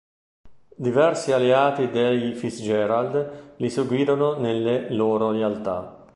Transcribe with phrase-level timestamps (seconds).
[0.75, 6.07] Diversi alleati dei Fitzgerald li seguirono nelle loro lealtà.